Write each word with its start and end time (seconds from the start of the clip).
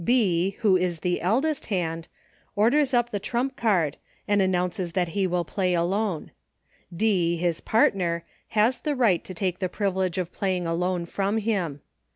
B; 0.03 0.57
who 0.61 0.77
is 0.77 1.01
the 1.01 1.21
eldest 1.21 1.67
hand, 1.67 2.07
orders 2.55 2.91
up 2.91 3.11
the 3.11 3.19
trump 3.19 3.55
card, 3.55 3.97
and 4.27 4.41
announces 4.41 4.93
that 4.93 5.09
he 5.09 5.27
will 5.27 5.45
Play 5.45 5.75
Alone. 5.75 6.31
D, 6.91 7.37
his 7.37 7.61
partner, 7.61 8.23
has 8.57 8.81
the 8.81 8.95
right 8.95 9.23
to 9.23 9.35
take 9.35 9.59
the 9.59 9.69
privilege 9.69 10.17
of 10.17 10.33
Playing 10.33 10.65
Alone 10.65 11.05
from 11.05 11.37
him. 11.37 11.81